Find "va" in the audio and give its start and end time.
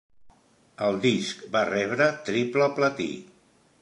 1.57-1.63